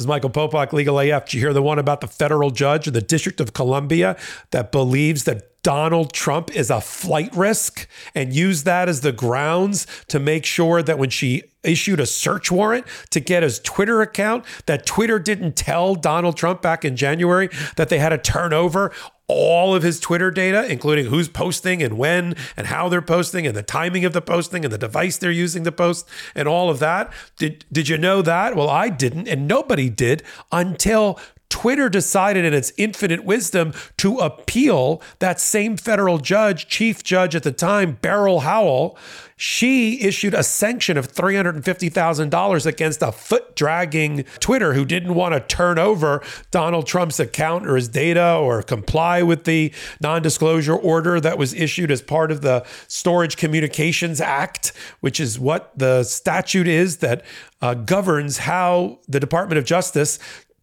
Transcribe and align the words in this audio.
This 0.00 0.04
is 0.04 0.08
Michael 0.08 0.30
Popok, 0.30 0.72
Legal 0.72 0.98
AF. 0.98 1.26
Did 1.26 1.34
you 1.34 1.40
hear 1.40 1.52
the 1.52 1.60
one 1.60 1.78
about 1.78 2.00
the 2.00 2.06
federal 2.06 2.50
judge 2.50 2.86
in 2.86 2.94
the 2.94 3.02
District 3.02 3.38
of 3.38 3.52
Columbia 3.52 4.16
that 4.50 4.72
believes 4.72 5.24
that 5.24 5.62
Donald 5.62 6.14
Trump 6.14 6.56
is 6.56 6.70
a 6.70 6.80
flight 6.80 7.36
risk 7.36 7.86
and 8.14 8.32
used 8.32 8.64
that 8.64 8.88
as 8.88 9.02
the 9.02 9.12
grounds 9.12 9.86
to 10.08 10.18
make 10.18 10.46
sure 10.46 10.82
that 10.82 10.98
when 10.98 11.10
she 11.10 11.42
issued 11.62 12.00
a 12.00 12.06
search 12.06 12.50
warrant 12.50 12.86
to 13.10 13.20
get 13.20 13.42
his 13.42 13.58
Twitter 13.58 14.00
account, 14.00 14.46
that 14.64 14.86
Twitter 14.86 15.18
didn't 15.18 15.54
tell 15.54 15.94
Donald 15.94 16.34
Trump 16.34 16.62
back 16.62 16.82
in 16.82 16.96
January 16.96 17.50
that 17.76 17.90
they 17.90 17.98
had 17.98 18.08
to 18.08 18.16
turn 18.16 18.54
over 18.54 18.92
all 19.30 19.74
of 19.74 19.82
his 19.82 20.00
Twitter 20.00 20.30
data, 20.30 20.70
including 20.70 21.06
who's 21.06 21.28
posting 21.28 21.82
and 21.82 21.96
when 21.96 22.34
and 22.56 22.66
how 22.66 22.88
they're 22.88 23.02
posting 23.02 23.46
and 23.46 23.56
the 23.56 23.62
timing 23.62 24.04
of 24.04 24.12
the 24.12 24.22
posting 24.22 24.64
and 24.64 24.72
the 24.72 24.78
device 24.78 25.18
they're 25.18 25.30
using 25.30 25.64
to 25.64 25.72
post 25.72 26.08
and 26.34 26.48
all 26.48 26.70
of 26.70 26.78
that. 26.80 27.12
Did, 27.36 27.64
did 27.70 27.88
you 27.88 27.96
know 27.98 28.22
that? 28.22 28.56
Well, 28.56 28.68
I 28.68 28.88
didn't, 28.88 29.28
and 29.28 29.46
nobody 29.46 29.88
did 29.88 30.22
until 30.52 31.18
Twitter 31.50 31.90
decided 31.90 32.44
in 32.44 32.54
its 32.54 32.72
infinite 32.78 33.24
wisdom 33.24 33.74
to 33.98 34.16
appeal 34.18 35.02
that 35.18 35.38
same 35.38 35.76
federal 35.76 36.16
judge, 36.18 36.68
chief 36.68 37.02
judge 37.02 37.36
at 37.36 37.42
the 37.42 37.52
time, 37.52 37.98
Beryl 38.00 38.40
Howell. 38.40 38.96
She 39.36 40.02
issued 40.02 40.34
a 40.34 40.42
sanction 40.42 40.98
of 40.98 41.10
$350,000 41.10 42.66
against 42.66 43.02
a 43.02 43.10
foot 43.10 43.56
dragging 43.56 44.24
Twitter 44.38 44.74
who 44.74 44.84
didn't 44.84 45.14
want 45.14 45.32
to 45.32 45.40
turn 45.40 45.78
over 45.78 46.22
Donald 46.50 46.86
Trump's 46.86 47.18
account 47.18 47.66
or 47.66 47.76
his 47.76 47.88
data 47.88 48.36
or 48.36 48.62
comply 48.62 49.22
with 49.22 49.44
the 49.44 49.72
non 49.98 50.20
disclosure 50.20 50.76
order 50.76 51.20
that 51.20 51.38
was 51.38 51.54
issued 51.54 51.90
as 51.90 52.02
part 52.02 52.30
of 52.30 52.42
the 52.42 52.66
Stored 52.86 53.36
Communications 53.38 54.20
Act, 54.20 54.74
which 55.00 55.18
is 55.18 55.38
what 55.38 55.72
the 55.74 56.04
statute 56.04 56.68
is 56.68 56.98
that 56.98 57.24
uh, 57.62 57.74
governs 57.74 58.38
how 58.38 58.98
the 59.08 59.20
Department 59.20 59.58
of 59.58 59.64
Justice 59.64 60.18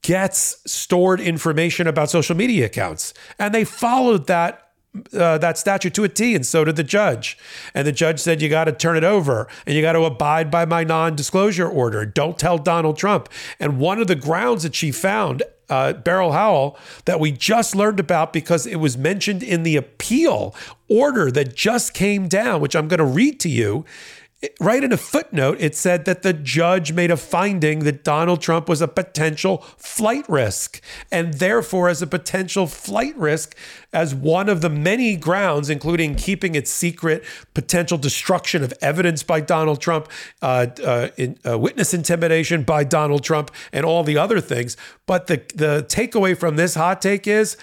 gets 0.08 0.62
stored 0.66 1.20
information 1.20 1.86
about 1.86 2.10
social 2.10 2.34
media 2.34 2.66
accounts. 2.66 3.14
And 3.38 3.54
they 3.54 3.66
followed 3.66 4.28
that 4.28 4.64
uh, 5.14 5.38
that 5.38 5.58
statute 5.58 5.94
to 5.94 6.06
a 6.06 6.10
T, 6.10 6.34
and 6.34 6.46
so 6.46 6.64
did 6.64 6.78
the 6.78 6.84
judge. 6.84 7.38
And 7.76 7.86
the 7.86 7.92
judge 7.92 8.20
said, 8.22 8.42
You 8.42 8.48
got 8.48 8.64
to 8.64 8.72
turn 8.72 8.96
it 8.96 9.04
over 9.04 9.50
and 9.66 9.76
you 9.76 9.82
got 9.82 9.92
to 9.92 10.06
abide 10.06 10.50
by 10.50 10.66
my 10.66 10.86
non 10.86 11.16
disclosure 11.16 11.68
order. 11.68 12.06
Don't 12.06 12.40
tell 12.40 12.58
Donald 12.58 12.98
Trump. 12.98 13.28
And 13.60 13.80
one 13.80 14.00
of 14.00 14.08
the 14.08 14.16
grounds 14.16 14.64
that 14.64 14.74
she 14.74 14.94
found, 14.94 15.44
uh, 15.70 15.92
Beryl 15.92 16.32
Howell, 16.32 16.80
that 17.04 17.20
we 17.20 17.34
just 17.34 17.76
learned 17.76 18.00
about 18.00 18.32
because 18.32 18.66
it 18.66 18.78
was 18.78 18.98
mentioned 18.98 19.44
in 19.44 19.64
the 19.64 19.76
appeal 19.76 20.56
order 20.88 21.30
that 21.32 21.54
just 21.54 21.94
came 21.94 22.30
down, 22.30 22.62
which 22.62 22.78
I'm 22.78 22.88
going 22.88 23.00
to 23.00 23.06
read 23.06 23.42
to 23.42 23.50
you, 23.50 23.86
right 24.60 24.84
in 24.84 24.92
a 24.92 24.98
footnote, 24.98 25.58
it 25.60 25.76
said 25.76 26.06
that 26.06 26.22
the 26.22 26.32
judge 26.32 26.94
made 26.94 27.10
a 27.10 27.18
finding 27.18 27.80
that 27.80 28.04
Donald 28.04 28.40
Trump 28.40 28.70
was 28.70 28.82
a 28.82 28.88
potential 28.88 29.60
flight 29.78 30.26
risk, 30.30 30.80
and 31.12 31.36
therefore, 31.36 31.90
as 31.90 32.04
a 32.04 32.08
potential 32.08 32.68
flight 32.68 33.18
risk, 33.18 33.56
as 33.92 34.14
one 34.14 34.48
of 34.48 34.62
the 34.62 34.70
many 34.70 35.16
grounds, 35.16 35.72
including 35.72 36.14
keeping 36.14 36.54
it 36.54 36.68
secret, 36.68 37.24
potential 37.56 37.98
destruction 37.98 38.64
of 38.64 38.74
evidence 38.80 39.24
by 39.24 39.42
Donald 39.42 39.82
Trump, 39.82 40.08
uh, 40.44 40.68
uh, 40.86 41.10
in, 41.18 41.40
uh, 41.44 41.58
witness 41.58 41.94
intimidation 41.94 42.62
by 42.62 42.84
Donald 42.84 43.24
Trump, 43.24 43.50
and 43.74 43.86
all 43.86 44.04
the 44.04 44.18
other 44.18 44.40
things. 44.40 44.78
But 45.08 45.26
the 45.26 45.38
the 45.56 45.84
takeaway 45.90 46.38
from 46.38 46.58
this 46.58 46.76
hot 46.76 47.02
take 47.02 47.26
is 47.26 47.58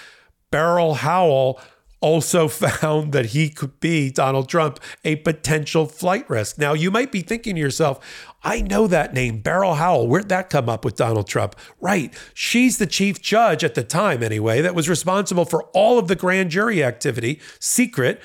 Beryl 0.51 0.95
Howell 0.95 1.61
also 2.05 2.49
found 2.49 3.13
that 3.13 3.27
he 3.27 3.49
could 3.49 3.81
be, 3.81 4.11
Donald 4.11 4.49
Trump, 4.49 4.79
a 5.05 5.17
potential 5.17 5.87
flight 5.87 6.29
risk. 6.29 6.59
Now, 6.59 6.75
you 6.75 6.91
might 6.91 7.11
be 7.11 7.23
thinking 7.23 7.55
to 7.55 7.61
yourself, 7.61 7.99
I 8.43 8.61
know 8.61 8.87
that 8.87 9.15
name, 9.15 9.39
Beryl 9.41 9.77
Howell. 9.77 10.07
Where'd 10.07 10.29
that 10.29 10.51
come 10.51 10.69
up 10.69 10.85
with 10.85 10.97
Donald 10.97 11.27
Trump? 11.27 11.57
Right. 11.81 12.13
She's 12.35 12.77
the 12.77 12.87
chief 12.87 13.23
judge 13.23 13.65
at 13.65 13.75
the 13.75 13.83
time, 13.83 14.23
anyway, 14.23 14.61
that 14.61 14.75
was 14.75 14.87
responsible 14.87 15.47
for 15.47 15.65
all 15.73 15.99
of 15.99 16.09
the 16.09 16.15
grand 16.15 16.51
jury 16.51 16.85
activity, 16.85 17.41
secret, 17.59 18.21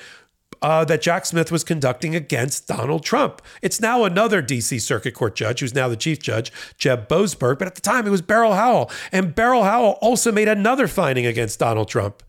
uh, 0.60 0.84
that 0.84 1.00
Jack 1.00 1.24
Smith 1.24 1.50
was 1.50 1.64
conducting 1.64 2.14
against 2.14 2.68
Donald 2.68 3.02
Trump. 3.02 3.40
It's 3.62 3.80
now 3.80 4.04
another 4.04 4.42
DC 4.42 4.78
Circuit 4.82 5.14
Court 5.14 5.34
judge, 5.34 5.60
who's 5.60 5.74
now 5.74 5.88
the 5.88 5.96
chief 5.96 6.20
judge, 6.20 6.52
Jeb 6.76 7.08
Boasberg, 7.08 7.58
but 7.58 7.66
at 7.66 7.76
the 7.76 7.80
time 7.80 8.06
it 8.06 8.10
was 8.10 8.20
Beryl 8.20 8.52
Howell. 8.52 8.90
And 9.10 9.34
Beryl 9.34 9.64
Howell 9.64 9.98
also 10.02 10.30
made 10.30 10.48
another 10.48 10.86
finding 10.86 11.24
against 11.24 11.58
Donald 11.58 11.88
Trump. 11.88 12.22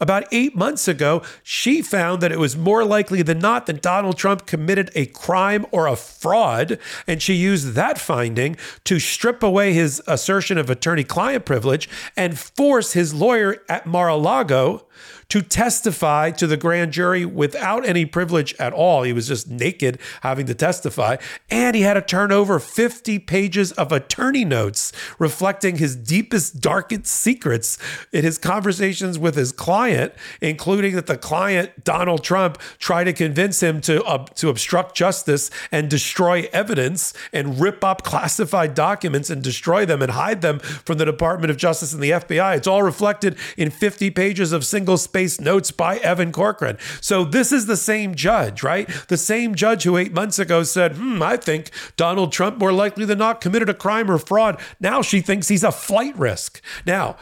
About 0.00 0.24
eight 0.32 0.56
months 0.56 0.88
ago, 0.88 1.22
she 1.42 1.82
found 1.82 2.20
that 2.22 2.32
it 2.32 2.38
was 2.38 2.56
more 2.56 2.84
likely 2.84 3.22
than 3.22 3.38
not 3.38 3.66
that 3.66 3.82
Donald 3.82 4.16
Trump 4.16 4.46
committed 4.46 4.90
a 4.94 5.06
crime 5.06 5.66
or 5.70 5.86
a 5.86 5.96
fraud. 5.96 6.78
And 7.06 7.22
she 7.22 7.34
used 7.34 7.74
that 7.74 7.98
finding 7.98 8.56
to 8.84 8.98
strip 8.98 9.42
away 9.42 9.72
his 9.72 10.02
assertion 10.06 10.58
of 10.58 10.70
attorney 10.70 11.04
client 11.04 11.44
privilege 11.44 11.88
and 12.16 12.38
force 12.38 12.92
his 12.92 13.14
lawyer 13.14 13.58
at 13.68 13.86
Mar 13.86 14.08
a 14.08 14.16
Lago 14.16 14.86
to 15.28 15.42
testify 15.42 16.30
to 16.30 16.46
the 16.46 16.56
grand 16.56 16.92
jury 16.92 17.24
without 17.26 17.86
any 17.86 18.06
privilege 18.06 18.54
at 18.58 18.72
all. 18.72 19.02
He 19.02 19.12
was 19.12 19.28
just 19.28 19.48
naked 19.48 19.98
having 20.22 20.46
to 20.46 20.54
testify. 20.54 21.16
And 21.50 21.76
he 21.76 21.82
had 21.82 21.94
to 21.94 22.02
turn 22.02 22.32
over 22.32 22.58
50 22.58 23.18
pages 23.18 23.72
of 23.72 23.92
attorney 23.92 24.44
notes 24.44 24.90
reflecting 25.18 25.76
his 25.76 25.94
deepest, 25.96 26.60
darkest 26.60 27.06
secrets 27.06 27.76
in 28.10 28.24
his 28.24 28.38
conversations 28.38 29.18
with 29.18 29.34
his 29.34 29.52
client, 29.52 30.14
including 30.40 30.94
that 30.94 31.06
the 31.06 31.18
client, 31.18 31.84
Donald 31.84 32.24
Trump, 32.24 32.58
tried 32.78 33.04
to 33.04 33.12
convince 33.12 33.62
him 33.62 33.82
to, 33.82 34.02
uh, 34.04 34.24
to 34.36 34.48
obstruct 34.48 34.96
justice 34.96 35.50
and 35.70 35.90
destroy 35.90 36.48
evidence 36.54 37.12
and 37.34 37.60
rip 37.60 37.84
up 37.84 38.02
classified 38.02 38.74
documents 38.74 39.28
and 39.28 39.42
destroy 39.42 39.84
them 39.84 40.00
and 40.00 40.12
hide 40.12 40.40
them 40.40 40.58
from 40.58 40.96
the 40.96 41.04
Department 41.04 41.50
of 41.50 41.58
Justice 41.58 41.92
and 41.92 42.02
the 42.02 42.10
FBI. 42.10 42.56
It's 42.56 42.66
all 42.66 42.82
reflected 42.82 43.36
in 43.58 43.70
50 43.70 44.10
pages 44.10 44.52
of 44.52 44.64
single 44.64 44.96
space 44.96 45.17
notes 45.40 45.70
by 45.70 45.96
Evan 45.98 46.32
Corcoran. 46.32 46.78
So 47.00 47.24
this 47.24 47.50
is 47.50 47.66
the 47.66 47.76
same 47.76 48.14
judge, 48.14 48.62
right? 48.62 48.88
The 49.08 49.16
same 49.16 49.54
judge 49.54 49.82
who 49.82 49.96
eight 49.96 50.12
months 50.12 50.38
ago 50.38 50.62
said, 50.62 50.96
hmm, 50.96 51.22
I 51.22 51.36
think 51.36 51.70
Donald 51.96 52.32
Trump 52.32 52.58
more 52.58 52.72
likely 52.72 53.04
than 53.04 53.18
not 53.18 53.40
committed 53.40 53.68
a 53.68 53.74
crime 53.74 54.10
or 54.10 54.18
fraud. 54.18 54.60
Now 54.80 55.02
she 55.02 55.20
thinks 55.20 55.48
he's 55.48 55.64
a 55.64 55.72
flight 55.72 56.16
risk. 56.16 56.62
Now, 56.86 57.16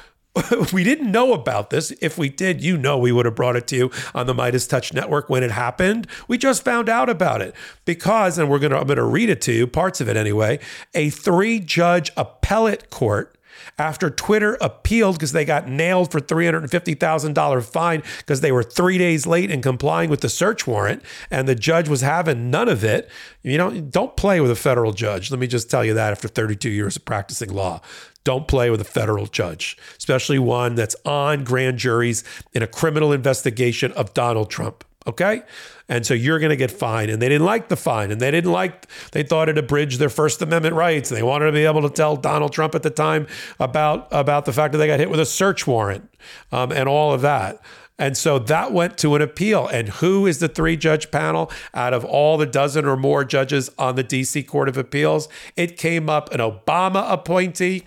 we 0.72 0.84
didn't 0.84 1.10
know 1.10 1.32
about 1.32 1.70
this. 1.70 1.92
If 2.00 2.18
we 2.18 2.28
did, 2.28 2.62
you 2.62 2.76
know, 2.76 2.98
we 2.98 3.12
would 3.12 3.24
have 3.24 3.34
brought 3.34 3.56
it 3.56 3.66
to 3.68 3.76
you 3.76 3.90
on 4.14 4.26
the 4.26 4.34
MeidasTouch 4.34 4.92
Network 4.92 5.28
when 5.30 5.42
it 5.42 5.50
happened. 5.50 6.06
We 6.28 6.38
just 6.38 6.64
found 6.64 6.88
out 6.88 7.08
about 7.08 7.40
it 7.42 7.54
because, 7.84 8.38
and 8.38 8.50
we're 8.50 8.58
gonna, 8.58 8.78
I'm 8.78 8.86
gonna 8.86 9.04
read 9.04 9.30
it 9.30 9.40
to 9.42 9.52
you, 9.52 9.66
parts 9.66 10.00
of 10.00 10.08
it 10.08 10.16
anyway. 10.16 10.58
A 10.94 11.10
three-judge 11.10 12.12
appellate 12.16 12.90
court 12.90 13.35
after 13.78 14.10
Twitter 14.10 14.56
appealed 14.60 15.16
because 15.16 15.32
they 15.32 15.44
got 15.44 15.68
nailed 15.68 16.10
for 16.10 16.20
$350,000 16.20 17.64
fine 17.64 18.02
because 18.18 18.40
they 18.40 18.52
were 18.52 18.62
three 18.62 18.98
days 18.98 19.26
late 19.26 19.50
in 19.50 19.62
complying 19.62 20.10
with 20.10 20.20
the 20.20 20.28
search 20.28 20.66
warrant 20.66 21.02
and 21.30 21.48
the 21.48 21.54
judge 21.54 21.88
was 21.88 22.00
having 22.00 22.50
none 22.50 22.68
of 22.68 22.84
it. 22.84 23.10
You 23.42 23.58
know, 23.58 23.80
don't 23.80 24.16
play 24.16 24.40
with 24.40 24.50
a 24.50 24.56
federal 24.56 24.92
judge. 24.92 25.30
Let 25.30 25.40
me 25.40 25.46
just 25.46 25.70
tell 25.70 25.84
you 25.84 25.94
that 25.94 26.12
after 26.12 26.28
32 26.28 26.70
years 26.70 26.96
of 26.96 27.04
practicing 27.04 27.52
law. 27.52 27.80
Don't 28.24 28.48
play 28.48 28.70
with 28.70 28.80
a 28.80 28.84
federal 28.84 29.26
judge, 29.26 29.76
especially 29.98 30.40
one 30.40 30.74
that's 30.74 30.96
on 31.04 31.44
grand 31.44 31.78
juries 31.78 32.24
in 32.52 32.60
a 32.60 32.66
criminal 32.66 33.12
investigation 33.12 33.92
of 33.92 34.14
Donald 34.14 34.50
Trump. 34.50 34.82
Okay. 35.06 35.42
And 35.88 36.04
so 36.04 36.14
you're 36.14 36.40
going 36.40 36.50
to 36.50 36.56
get 36.56 36.70
fined. 36.70 37.10
And 37.10 37.22
they 37.22 37.28
didn't 37.28 37.46
like 37.46 37.68
the 37.68 37.76
fine. 37.76 38.10
And 38.10 38.20
they 38.20 38.30
didn't 38.30 38.50
like, 38.50 38.86
they 39.12 39.22
thought 39.22 39.48
it 39.48 39.56
abridged 39.56 40.00
their 40.00 40.08
First 40.08 40.42
Amendment 40.42 40.74
rights. 40.74 41.10
And 41.10 41.18
they 41.18 41.22
wanted 41.22 41.46
to 41.46 41.52
be 41.52 41.64
able 41.64 41.82
to 41.82 41.90
tell 41.90 42.16
Donald 42.16 42.52
Trump 42.52 42.74
at 42.74 42.82
the 42.82 42.90
time 42.90 43.26
about, 43.60 44.08
about 44.10 44.46
the 44.46 44.52
fact 44.52 44.72
that 44.72 44.78
they 44.78 44.88
got 44.88 44.98
hit 44.98 45.10
with 45.10 45.20
a 45.20 45.26
search 45.26 45.66
warrant 45.66 46.08
um, 46.50 46.72
and 46.72 46.88
all 46.88 47.12
of 47.12 47.20
that. 47.22 47.60
And 47.98 48.16
so 48.16 48.38
that 48.40 48.72
went 48.72 48.98
to 48.98 49.14
an 49.14 49.22
appeal. 49.22 49.68
And 49.68 49.88
who 49.88 50.26
is 50.26 50.38
the 50.38 50.48
three 50.48 50.76
judge 50.76 51.10
panel 51.10 51.50
out 51.72 51.94
of 51.94 52.04
all 52.04 52.36
the 52.36 52.46
dozen 52.46 52.84
or 52.84 52.96
more 52.96 53.24
judges 53.24 53.70
on 53.78 53.94
the 53.94 54.04
DC 54.04 54.46
Court 54.46 54.68
of 54.68 54.76
Appeals? 54.76 55.28
It 55.56 55.78
came 55.78 56.10
up 56.10 56.32
an 56.32 56.40
Obama 56.40 57.10
appointee 57.10 57.86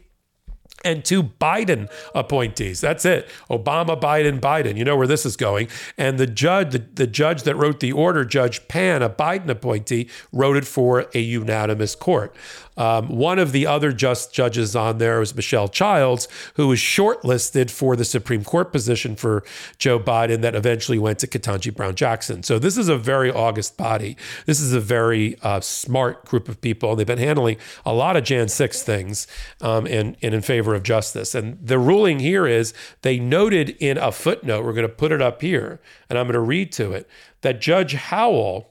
and 0.84 1.04
two 1.04 1.24
Biden 1.24 1.90
appointees. 2.16 2.82
That's 2.82 3.06
it. 3.06 3.28
Obama, 3.50 4.00
Biden, 4.00 4.40
Biden. 4.40 4.78
You 4.78 4.86
know 4.86 4.98
where 4.98 5.08
this 5.08 5.26
is 5.26 5.36
going. 5.36 5.68
And 5.98 6.18
the 6.18 6.28
judge, 6.28 6.72
the, 6.72 6.80
the 6.80 7.08
judge 7.08 7.44
that 7.44 7.56
wrote 7.56 7.80
the 7.80 7.92
order, 7.92 8.26
Judge 8.26 8.68
Pan, 8.68 9.02
a 9.02 9.10
Biden 9.10 9.50
appointee, 9.50 10.10
wrote 10.32 10.58
it 10.58 10.66
for 10.66 11.08
a 11.14 11.20
unanimous 11.20 11.96
court. 11.96 12.36
Um, 12.80 13.10
one 13.10 13.40
of 13.40 13.52
the 13.52 13.68
other 13.68 13.92
just 13.92 14.34
judges 14.34 14.74
on 14.74 15.00
there 15.00 15.20
was 15.20 15.36
Michelle 15.36 15.68
Childs, 15.68 16.30
who 16.56 16.70
was 16.70 16.80
shortlisted 16.80 17.70
for 17.70 17.98
the 17.98 18.06
Supreme 18.06 18.46
Court 18.46 18.72
position 18.72 19.18
for 19.18 19.44
Joe 19.78 20.00
Biden 20.00 20.40
that 20.42 20.56
eventually 20.56 20.98
went 20.98 21.20
to 21.20 21.28
Ketanji 21.28 21.76
Brown 21.76 21.96
Jackson. 21.96 22.42
So 22.42 22.58
this 22.58 22.78
is 22.78 22.88
a 22.88 22.98
very 22.98 23.30
august 23.30 23.76
body. 23.76 24.16
This 24.46 24.62
is 24.62 24.72
a 24.72 24.80
very 24.80 25.38
uh, 25.42 25.60
smart 25.60 26.24
group 26.24 26.48
of 26.48 26.62
people. 26.62 26.96
They've 26.96 27.06
been 27.06 27.18
handling 27.18 27.58
a 27.86 27.94
lot 27.94 28.16
of 28.16 28.24
Jan 28.24 28.48
6 28.48 28.82
things 28.82 29.28
um, 29.60 29.86
and, 29.86 30.16
and 30.22 30.34
in 30.34 30.42
favor 30.42 30.69
of 30.76 30.84
justice. 30.84 31.36
And 31.36 31.58
the 31.66 31.80
ruling 31.80 32.20
here 32.20 32.48
is 32.48 32.74
they 33.02 33.20
noted 33.20 33.72
in 33.80 33.98
a 33.98 34.12
footnote, 34.12 34.66
we're 34.66 34.74
going 34.74 34.88
to 34.88 34.94
put 34.94 35.12
it 35.12 35.22
up 35.22 35.42
here, 35.42 35.80
and 36.10 36.18
I'm 36.18 36.26
going 36.26 36.34
to 36.34 36.40
read 36.40 36.72
to 36.74 36.92
it, 36.92 37.08
that 37.42 37.62
Judge 37.62 37.94
Howell 37.94 38.70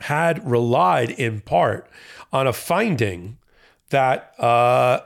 had 0.00 0.48
relied 0.48 1.10
in 1.10 1.40
part 1.40 1.88
on 2.32 2.46
a 2.46 2.52
finding 2.52 3.38
that 3.90 4.38
uh, 4.40 5.00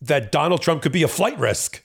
that 0.00 0.32
Donald 0.32 0.62
Trump 0.62 0.82
could 0.82 0.92
be 0.92 1.02
a 1.02 1.08
flight 1.08 1.38
risk. 1.38 1.82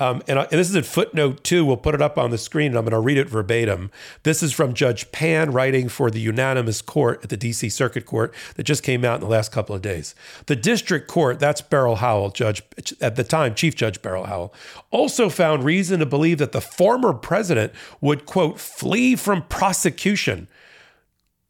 Um, 0.00 0.22
and, 0.28 0.38
and, 0.38 0.48
this 0.50 0.70
is 0.70 0.76
at 0.76 0.86
footnote 0.86 1.42
two. 1.42 1.64
We'll 1.64 1.76
put 1.76 1.94
it 1.94 2.00
up 2.00 2.18
on 2.18 2.30
the 2.30 2.38
screen 2.38 2.68
and 2.68 2.76
I'm 2.76 2.84
going 2.84 2.92
to 2.92 3.00
read 3.00 3.18
it 3.18 3.28
verbatim. 3.28 3.90
This 4.22 4.44
is 4.44 4.52
from 4.52 4.72
Judge 4.72 5.10
Pan 5.10 5.50
writing 5.50 5.88
for 5.88 6.08
the 6.08 6.20
unanimous 6.20 6.80
court 6.80 7.24
at 7.24 7.30
the 7.30 7.36
DC 7.36 7.72
Circuit 7.72 8.06
Court 8.06 8.32
that 8.54 8.62
just 8.62 8.84
came 8.84 9.04
out 9.04 9.16
in 9.16 9.20
the 9.22 9.26
last 9.26 9.50
couple 9.50 9.74
of 9.74 9.82
days. 9.82 10.14
The 10.46 10.54
district 10.54 11.08
court, 11.08 11.40
that's 11.40 11.60
Beryl 11.60 11.96
Howell, 11.96 12.30
Judge 12.30 12.62
at 13.00 13.16
the 13.16 13.24
time, 13.24 13.56
Chief 13.56 13.74
Judge 13.74 14.00
Beryl 14.00 14.26
Howell, 14.26 14.54
also 14.92 15.28
found 15.28 15.64
reason 15.64 15.98
to 15.98 16.06
believe 16.06 16.38
that 16.38 16.52
the 16.52 16.60
former 16.60 17.12
president 17.12 17.72
would, 18.00 18.24
quote, 18.24 18.60
flee 18.60 19.16
from 19.16 19.42
prosecution. 19.42 20.46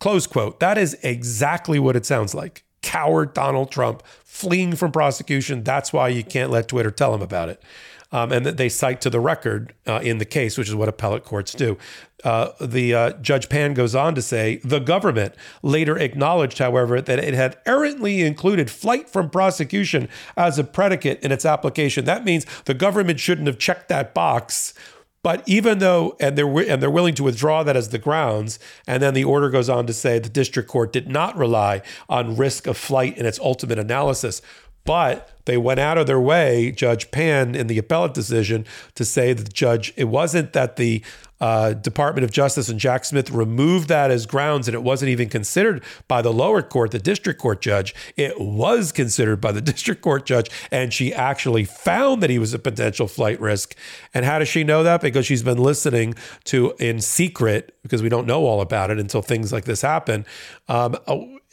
Close 0.01 0.27
quote. 0.27 0.59
That 0.61 0.79
is 0.79 0.97
exactly 1.03 1.79
what 1.79 1.97
it 1.97 2.07
sounds 2.07 2.35
like. 2.35 2.65
Coward 2.81 3.35
Donald 3.35 3.71
Trump 3.71 4.03
fleeing 4.25 4.75
from 4.75 4.93
prosecution. 4.93 5.65
That's 5.65 5.93
why 5.93 6.09
you 6.09 6.25
can't 6.25 6.51
let 6.51 6.69
Twitter 6.69 6.91
tell 6.91 7.15
him 7.15 7.21
about 7.21 7.51
it 7.51 7.63
um, 8.13 8.33
and 8.33 8.47
that 8.47 8.57
they 8.57 8.69
cite 8.69 9.01
to 9.03 9.11
the 9.11 9.21
record 9.21 9.75
uh, 9.87 10.01
in 10.03 10.19
the 10.19 10.25
case, 10.25 10.57
which 10.57 10.69
is 10.69 10.75
what 10.75 10.89
appellate 10.89 11.25
courts 11.25 11.53
do. 11.53 11.77
Uh, 12.25 12.51
the 12.61 12.95
uh, 12.95 13.13
Judge 13.13 13.49
Pan 13.49 13.75
goes 13.75 13.95
on 13.95 14.15
to 14.15 14.23
say 14.23 14.57
the 14.65 14.81
government 14.81 15.35
later 15.63 15.97
acknowledged, 15.97 16.59
however, 16.59 17.01
that 17.01 17.19
it 17.19 17.35
had 17.35 17.59
errantly 17.65 18.23
included 18.23 18.71
flight 18.71 19.09
from 19.09 19.31
prosecution 19.31 20.09
as 20.37 20.59
a 20.59 20.65
predicate 20.65 21.21
in 21.23 21.31
its 21.31 21.45
application. 21.45 22.05
That 22.07 22.25
means 22.25 22.45
the 22.65 22.75
government 22.75 23.21
shouldn't 23.21 23.47
have 23.47 23.59
checked 23.59 23.89
that 23.89 24.15
box. 24.15 24.75
But 25.23 25.43
even 25.47 25.79
though, 25.79 26.17
and 26.21 26.39
they're 26.39 26.49
and 26.71 26.81
they're 26.81 26.91
willing 26.91 27.15
to 27.17 27.25
withdraw 27.25 27.63
that 27.65 27.77
as 27.77 27.89
the 27.89 27.99
grounds, 27.99 28.59
and 28.87 29.03
then 29.03 29.15
the 29.15 29.25
order 29.25 29.51
goes 29.51 29.69
on 29.69 29.87
to 29.87 29.93
say 29.93 30.19
the 30.19 30.29
district 30.29 30.69
court 30.69 30.93
did 30.93 31.09
not 31.09 31.37
rely 31.37 31.83
on 32.09 32.37
risk 32.37 32.67
of 32.67 32.77
flight 32.77 33.19
in 33.19 33.27
its 33.27 33.39
ultimate 33.41 33.79
analysis. 33.79 34.41
But 34.85 35.38
they 35.49 35.57
went 35.57 35.81
out 35.81 35.97
of 35.97 36.07
their 36.07 36.21
way, 36.21 36.71
Judge 36.71 37.11
Pan, 37.11 37.55
in 37.55 37.69
the 37.69 37.79
appellate 37.79 38.13
decision, 38.13 38.67
to 38.95 39.05
say 39.05 39.33
that 39.33 39.45
the 39.45 39.51
judge, 39.51 39.95
it 39.97 40.05
wasn't 40.05 40.53
that 40.53 40.77
the 40.77 41.03
uh, 41.41 41.73
Department 41.73 42.25
of 42.25 42.31
Justice 42.31 42.69
and 42.69 42.79
Jack 42.79 43.05
Smith 43.05 43.31
removed 43.31 43.89
that 43.89 44.11
as 44.11 44.27
grounds 44.27 44.69
and 44.69 44.75
it 44.75 44.83
wasn't 44.83 45.09
even 45.09 45.29
considered 45.29 45.83
by 46.07 46.21
the 46.21 46.33
lower 46.33 46.63
court, 46.63 46.91
the 46.91 46.99
district 46.99 47.41
court 47.41 47.63
judge. 47.63 47.95
It 48.17 48.39
was 48.39 48.93
considered 48.93 49.41
by 49.41 49.53
the 49.53 49.61
district 49.73 50.03
court 50.03 50.27
judge, 50.27 50.51
and 50.71 50.93
she 50.93 51.15
actually 51.15 51.65
found 51.65 52.23
that 52.23 52.29
he 52.29 52.39
was 52.39 52.53
a 52.53 52.59
potential 52.59 53.09
flight 53.09 53.41
risk. 53.41 53.75
And 54.13 54.27
how 54.27 54.39
does 54.39 54.49
she 54.49 54.65
know 54.65 54.83
that? 54.83 55.01
Because 55.01 55.25
she's 55.25 55.43
been 55.43 55.59
listening 55.59 56.15
to 56.45 56.75
in 56.79 57.01
secret, 57.01 57.75
because 57.83 58.03
we 58.03 58.11
don't 58.11 58.27
know 58.27 58.45
all 58.45 58.61
about 58.61 58.91
it 58.91 58.99
until 58.99 59.23
things 59.23 59.51
like 59.51 59.65
this 59.65 59.81
happen. 59.81 60.27
Um, 60.69 60.97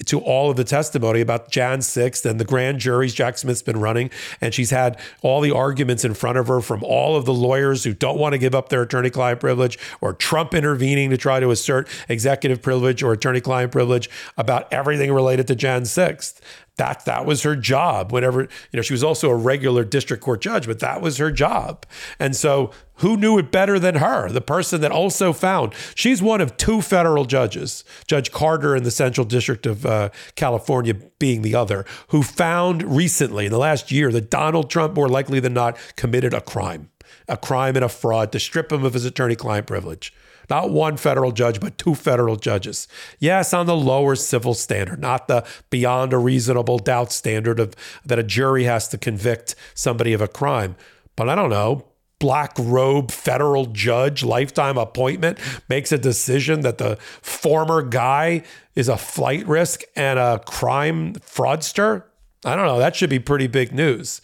to 0.06 0.20
all 0.20 0.50
of 0.50 0.58
the 0.58 0.66
testimony 0.66 1.22
about 1.22 1.50
Jan 1.50 1.80
6th 1.80 2.30
and 2.30 2.38
the 2.38 2.44
grand 2.44 2.80
juries 2.80 3.14
Jack 3.14 3.38
Smith's 3.38 3.62
been 3.62 3.80
running. 3.86 4.10
And 4.42 4.52
she's 4.52 4.72
had 4.72 5.00
all 5.22 5.42
the 5.42 5.52
arguments 5.52 6.04
in 6.04 6.16
front 6.16 6.40
of 6.40 6.48
her 6.48 6.60
from 6.60 6.84
all 6.84 7.16
of 7.16 7.26
the 7.26 7.34
lawyers 7.34 7.84
who 7.84 7.94
don't 7.94 8.18
want 8.18 8.34
to 8.34 8.40
give 8.40 8.56
up 8.56 8.70
their 8.70 8.82
attorney 8.82 9.12
client 9.12 9.40
privilege 9.40 9.78
or 10.02 10.12
Trump 10.12 10.56
intervening 10.56 11.12
to 11.12 11.18
try 11.18 11.40
to 11.40 11.52
assert 11.52 11.88
executive 12.10 12.64
privilege 12.64 13.04
or 13.04 13.14
attorney 13.14 13.42
client 13.42 13.72
privilege 13.72 14.10
about 14.38 14.72
everything 14.74 15.14
related 15.14 15.46
to 15.48 15.56
Jan 15.56 15.84
6th 15.84 16.42
that 16.78 17.06
that 17.06 17.26
was 17.26 17.44
her 17.44 17.56
job 17.56 18.12
whenever 18.12 18.42
you 18.42 18.50
know 18.74 18.82
she 18.82 18.94
was 18.94 19.04
also 19.04 19.30
a 19.30 19.36
regular 19.36 19.84
district 19.84 20.24
court 20.24 20.42
judge 20.42 20.68
but 20.68 20.80
that 20.80 21.02
was 21.02 21.18
her 21.18 21.32
job. 21.32 21.86
And 22.20 22.36
so 22.36 22.72
who 22.96 23.18
knew 23.18 23.38
it 23.38 23.52
better 23.52 23.80
than 23.80 23.96
her 23.96 24.30
the 24.30 24.42
person 24.42 24.82
that 24.82 24.92
also 24.92 25.34
found 25.34 25.74
she's 25.96 26.22
one 26.22 26.42
of 26.42 26.56
two 26.58 26.82
federal 26.82 27.26
judges 27.26 27.84
judge 28.08 28.32
carter 28.32 28.76
in 28.76 28.84
the 28.84 28.92
central 28.92 29.26
district 29.26 29.66
of 29.66 29.86
uh, 29.86 30.10
california 30.36 30.94
being 31.20 31.42
the 31.42 31.56
other 31.56 31.86
who 32.10 32.24
found 32.24 32.84
recently 32.84 33.46
in 33.46 33.52
the 33.52 33.58
last 33.58 33.92
year 33.92 34.12
that 34.12 34.30
donald 34.30 34.70
trump 34.70 34.96
more 34.96 35.10
likely 35.10 35.40
than 35.40 35.54
not 35.54 35.78
committed 35.96 36.34
a 36.34 36.42
crime 36.42 36.90
a 37.28 37.38
crime 37.38 37.76
and 37.76 37.86
a 37.86 37.90
fraud 37.90 38.32
to 38.32 38.40
strip 38.40 38.72
him 38.72 38.84
of 38.84 38.94
his 38.94 39.06
attorney 39.06 39.36
client 39.36 39.68
privilege 39.68 40.14
not 40.50 40.70
one 40.70 40.98
federal 40.98 41.32
judge, 41.32 41.60
but 41.60 41.78
two 41.78 41.96
federal 41.96 42.36
judges. 42.36 42.88
Yes, 43.20 43.54
on 43.54 43.66
the 43.66 43.76
lower 43.76 44.16
civil 44.16 44.54
standard, 44.54 45.00
not 45.00 45.28
the 45.28 45.46
beyond 45.70 46.14
a 46.14 46.18
reasonable 46.18 46.80
doubt 46.80 47.12
standard 47.12 47.60
of 47.60 47.74
that 48.06 48.20
a 48.20 48.24
jury 48.24 48.66
has 48.66 48.88
to 48.90 48.98
convict 48.98 49.56
somebody 49.74 50.14
of 50.14 50.22
a 50.22 50.28
crime. 50.28 50.76
But 51.16 51.30
I 51.30 51.36
don't 51.36 51.50
know, 51.50 51.86
black 52.20 52.54
robe 52.58 53.12
federal 53.12 53.68
judge, 53.68 54.24
lifetime 54.24 54.78
appointment, 54.78 55.40
makes 55.70 55.92
a 55.92 55.98
decision 55.98 56.62
that 56.62 56.78
the 56.78 56.98
former 57.22 57.82
guy 57.82 58.44
is 58.76 58.90
a 58.90 58.98
flight 58.98 59.48
risk 59.48 59.82
and 59.96 60.20
a 60.20 60.40
crime 60.46 61.14
fraudster. 61.16 62.04
I 62.44 62.56
don't 62.56 62.66
know. 62.66 62.78
That 62.78 62.96
should 62.96 63.10
be 63.10 63.20
pretty 63.20 63.48
big 63.48 63.74
news. 63.74 64.22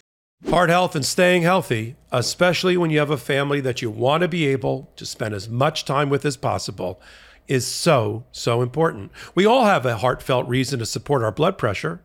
Heart 0.48 0.70
health 0.70 0.94
and 0.94 1.04
staying 1.04 1.42
healthy, 1.42 1.96
especially 2.10 2.76
when 2.76 2.90
you 2.90 2.98
have 2.98 3.10
a 3.10 3.16
family 3.16 3.60
that 3.60 3.80
you 3.80 3.90
want 3.90 4.22
to 4.22 4.28
be 4.28 4.46
able 4.46 4.90
to 4.96 5.06
spend 5.06 5.34
as 5.34 5.48
much 5.48 5.84
time 5.84 6.10
with 6.10 6.26
as 6.26 6.36
possible, 6.36 7.00
is 7.48 7.66
so, 7.66 8.24
so 8.32 8.60
important. 8.60 9.12
We 9.34 9.46
all 9.46 9.64
have 9.64 9.86
a 9.86 9.98
heartfelt 9.98 10.46
reason 10.48 10.78
to 10.80 10.86
support 10.86 11.22
our 11.22 11.32
blood 11.32 11.56
pressure. 11.56 12.02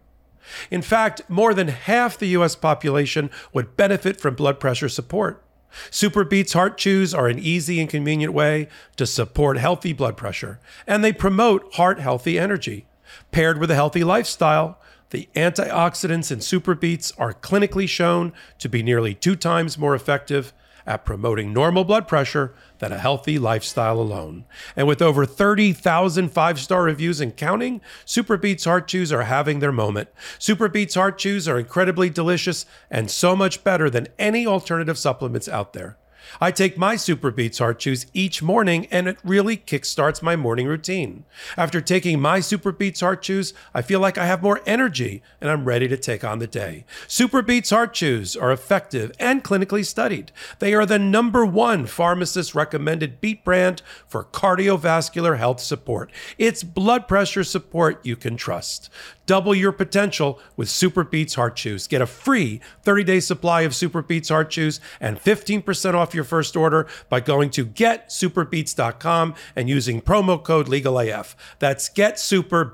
In 0.71 0.81
fact, 0.81 1.21
more 1.29 1.53
than 1.53 1.67
half 1.67 2.17
the 2.17 2.27
US 2.27 2.55
population 2.55 3.29
would 3.53 3.75
benefit 3.75 4.21
from 4.21 4.35
blood 4.35 4.59
pressure 4.59 4.89
support. 4.89 5.43
SuperBeets 5.91 6.53
Heart 6.53 6.77
Chews 6.77 7.13
are 7.13 7.27
an 7.27 7.39
easy 7.39 7.81
and 7.81 7.89
convenient 7.89 8.33
way 8.33 8.69
to 8.95 9.05
support 9.05 9.57
healthy 9.57 9.93
blood 9.93 10.15
pressure, 10.15 10.59
and 10.85 11.03
they 11.03 11.11
promote 11.11 11.73
heart 11.75 11.99
healthy 11.99 12.39
energy. 12.39 12.85
Paired 13.31 13.57
with 13.57 13.71
a 13.71 13.75
healthy 13.75 14.03
lifestyle, 14.03 14.79
the 15.09 15.29
antioxidants 15.35 16.31
in 16.31 16.39
SuperBeets 16.39 17.13
are 17.17 17.33
clinically 17.33 17.87
shown 17.87 18.33
to 18.59 18.67
be 18.67 18.83
nearly 18.83 19.13
two 19.13 19.35
times 19.35 19.77
more 19.77 19.95
effective 19.95 20.53
at 20.87 21.05
promoting 21.05 21.51
normal 21.51 21.83
blood 21.83 22.07
pressure 22.07 22.53
than 22.79 22.93
a 22.93 22.97
healthy 22.97 23.37
lifestyle 23.37 23.99
alone. 23.99 24.45
And 24.75 24.87
with 24.87 25.01
over 25.01 25.25
30,000 25.25 26.29
five 26.29 26.59
star 26.59 26.83
reviews 26.83 27.19
and 27.19 27.35
counting, 27.35 27.81
SuperBeets 28.05 28.63
Heart 28.63 28.87
Chews 28.87 29.11
are 29.11 29.23
having 29.23 29.59
their 29.59 29.73
moment. 29.73 30.09
SuperBeets 30.39 30.95
Heart 30.95 31.17
Chews 31.17 31.47
are 31.47 31.59
incredibly 31.59 32.09
delicious 32.09 32.65
and 32.89 33.11
so 33.11 33.35
much 33.35 33.63
better 33.63 33.89
than 33.89 34.07
any 34.17 34.47
alternative 34.47 34.97
supplements 34.97 35.49
out 35.49 35.73
there. 35.73 35.97
I 36.39 36.51
take 36.51 36.77
my 36.77 36.95
SuperBeets 36.95 37.59
Heart 37.59 37.79
Chews 37.79 38.05
each 38.13 38.41
morning 38.41 38.87
and 38.91 39.07
it 39.07 39.17
really 39.23 39.57
kickstarts 39.57 40.21
my 40.21 40.35
morning 40.35 40.67
routine. 40.67 41.25
After 41.55 41.81
taking 41.81 42.19
my 42.19 42.39
SuperBeets 42.39 43.01
Heart 43.01 43.21
Chews, 43.21 43.53
I 43.73 43.81
feel 43.81 43.99
like 43.99 44.17
I 44.17 44.25
have 44.25 44.43
more 44.43 44.61
energy 44.65 45.21
and 45.41 45.49
I'm 45.49 45.65
ready 45.65 45.87
to 45.87 45.97
take 45.97 46.23
on 46.23 46.39
the 46.39 46.47
day. 46.47 46.85
SuperBeets 47.07 47.69
Heart 47.69 47.93
Chews 47.93 48.35
are 48.35 48.51
effective 48.51 49.11
and 49.19 49.43
clinically 49.43 49.85
studied. 49.85 50.31
They 50.59 50.73
are 50.73 50.85
the 50.85 50.99
number 50.99 51.45
one 51.45 51.85
pharmacist 51.85 52.55
recommended 52.55 53.21
beet 53.21 53.43
brand 53.43 53.81
for 54.07 54.23
cardiovascular 54.23 55.37
health 55.37 55.59
support. 55.59 56.11
It's 56.37 56.63
blood 56.63 57.07
pressure 57.07 57.43
support 57.43 58.05
you 58.05 58.15
can 58.15 58.37
trust. 58.37 58.89
Double 59.27 59.53
your 59.53 59.71
potential 59.71 60.39
with 60.55 60.69
SuperBeets 60.69 61.35
Heart 61.35 61.57
Chews. 61.57 61.85
Get 61.85 62.01
a 62.01 62.07
free 62.07 62.59
30-day 62.83 63.19
supply 63.19 63.61
of 63.61 63.73
SuperBeets 63.73 64.29
Heart 64.29 64.49
Chews 64.49 64.79
and 64.99 65.19
15% 65.19 65.93
off 65.93 66.15
your 66.15 66.23
first 66.23 66.55
order 66.55 66.87
by 67.09 67.19
going 67.19 67.51
to 67.51 67.65
getsuperbeets.com 67.65 69.35
and 69.55 69.69
using 69.69 70.01
promo 70.01 70.43
code 70.43 70.67
LegalAF. 70.67 71.35
That's 71.59 71.89
getsuper, 71.89 72.73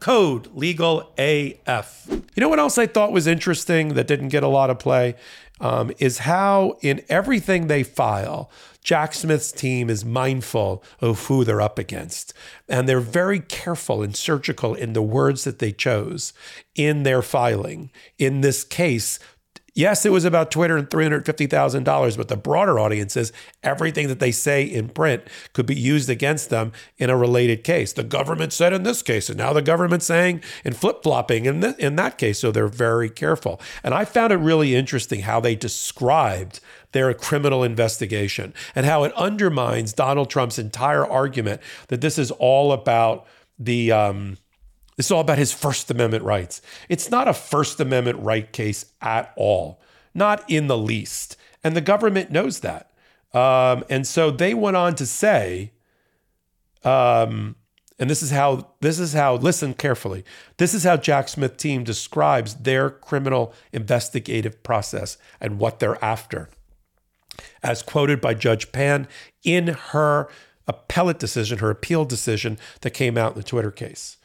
code 0.00 0.54
LegalAF. 0.56 2.22
You 2.34 2.40
know 2.40 2.48
what 2.48 2.58
else 2.58 2.78
I 2.78 2.86
thought 2.86 3.12
was 3.12 3.26
interesting 3.26 3.94
that 3.94 4.06
didn't 4.06 4.28
get 4.28 4.42
a 4.42 4.48
lot 4.48 4.70
of 4.70 4.78
play? 4.78 5.16
Um, 5.60 5.92
is 5.98 6.18
how 6.18 6.76
in 6.80 7.02
everything 7.08 7.68
they 7.68 7.84
file, 7.84 8.50
Jack 8.82 9.14
Smith's 9.14 9.52
team 9.52 9.88
is 9.88 10.04
mindful 10.04 10.82
of 11.00 11.26
who 11.26 11.44
they're 11.44 11.62
up 11.62 11.78
against. 11.78 12.34
And 12.68 12.88
they're 12.88 13.00
very 13.00 13.40
careful 13.40 14.02
and 14.02 14.16
surgical 14.16 14.74
in 14.74 14.92
the 14.92 15.02
words 15.02 15.44
that 15.44 15.60
they 15.60 15.72
chose 15.72 16.32
in 16.74 17.04
their 17.04 17.22
filing. 17.22 17.90
In 18.18 18.40
this 18.42 18.64
case, 18.64 19.18
Yes, 19.76 20.06
it 20.06 20.12
was 20.12 20.24
about 20.24 20.52
Twitter 20.52 20.76
and 20.76 20.88
$350,000, 20.88 22.16
but 22.16 22.28
the 22.28 22.36
broader 22.36 22.78
audience 22.78 23.16
is 23.16 23.32
everything 23.64 24.06
that 24.06 24.20
they 24.20 24.30
say 24.30 24.62
in 24.62 24.88
print 24.88 25.24
could 25.52 25.66
be 25.66 25.74
used 25.74 26.08
against 26.08 26.48
them 26.48 26.70
in 26.96 27.10
a 27.10 27.16
related 27.16 27.64
case. 27.64 27.92
The 27.92 28.04
government 28.04 28.52
said 28.52 28.72
in 28.72 28.84
this 28.84 29.02
case, 29.02 29.28
and 29.28 29.36
now 29.36 29.52
the 29.52 29.62
government's 29.62 30.06
saying 30.06 30.42
and 30.64 30.76
flip 30.76 31.02
flopping 31.02 31.46
in, 31.46 31.60
th- 31.60 31.76
in 31.78 31.96
that 31.96 32.18
case. 32.18 32.38
So 32.38 32.52
they're 32.52 32.68
very 32.68 33.10
careful. 33.10 33.60
And 33.82 33.94
I 33.94 34.04
found 34.04 34.32
it 34.32 34.36
really 34.36 34.76
interesting 34.76 35.22
how 35.22 35.40
they 35.40 35.56
described 35.56 36.60
their 36.92 37.12
criminal 37.12 37.64
investigation 37.64 38.54
and 38.76 38.86
how 38.86 39.02
it 39.02 39.12
undermines 39.14 39.92
Donald 39.92 40.30
Trump's 40.30 40.58
entire 40.58 41.04
argument 41.04 41.60
that 41.88 42.00
this 42.00 42.16
is 42.16 42.30
all 42.30 42.70
about 42.70 43.26
the. 43.58 43.90
Um, 43.90 44.38
it's 44.96 45.10
all 45.10 45.20
about 45.20 45.38
his 45.38 45.52
First 45.52 45.90
Amendment 45.90 46.24
rights. 46.24 46.62
It's 46.88 47.10
not 47.10 47.28
a 47.28 47.34
First 47.34 47.80
Amendment 47.80 48.20
right 48.20 48.50
case 48.52 48.86
at 49.00 49.32
all, 49.36 49.80
not 50.14 50.48
in 50.48 50.66
the 50.68 50.78
least. 50.78 51.36
And 51.62 51.74
the 51.74 51.80
government 51.80 52.30
knows 52.30 52.60
that. 52.60 52.90
Um, 53.32 53.84
and 53.90 54.06
so 54.06 54.30
they 54.30 54.54
went 54.54 54.76
on 54.76 54.94
to 54.96 55.06
say, 55.06 55.72
um, 56.84 57.56
And 57.98 58.08
this 58.08 58.22
is 58.22 58.30
how 58.30 58.68
this 58.80 59.00
is 59.00 59.14
how 59.14 59.36
listen 59.36 59.74
carefully. 59.74 60.24
This 60.58 60.74
is 60.74 60.84
how 60.84 60.96
Jack 60.96 61.28
Smith 61.28 61.56
team 61.56 61.82
describes 61.82 62.54
their 62.54 62.90
criminal 62.90 63.52
investigative 63.72 64.62
process 64.62 65.18
and 65.40 65.58
what 65.58 65.80
they're 65.80 66.02
after. 66.04 66.48
As 67.62 67.82
quoted 67.82 68.20
by 68.20 68.34
Judge 68.34 68.70
Pan 68.70 69.08
in 69.42 69.68
her 69.68 70.28
appellate 70.68 71.18
decision, 71.18 71.58
her 71.58 71.70
appeal 71.70 72.04
decision 72.04 72.58
that 72.82 72.90
came 72.90 73.18
out 73.18 73.32
in 73.32 73.38
the 73.38 73.42
Twitter 73.42 73.72
case. 73.72 74.18